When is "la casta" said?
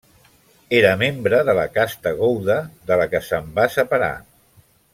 1.59-2.13